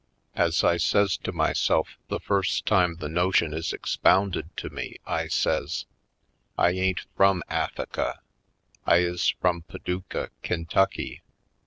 As 0.35 0.63
I 0.63 0.77
says 0.77 1.15
to 1.17 1.31
myself 1.31 1.89
the 2.07 2.19
first 2.19 2.65
time 2.65 2.95
the 2.95 3.07
notion 3.07 3.53
is 3.53 3.71
expounded 3.71 4.49
to 4.57 4.71
me, 4.71 4.95
I 5.05 5.27
says: 5.27 5.85
"I 6.57 6.71
ain't 6.71 7.01
frum 7.15 7.43
Affika, 7.51 8.17
I 8.87 8.95
is 8.97 9.29
frum 9.39 9.61
Paducah, 9.61 10.31
Kintucky. 10.43 11.21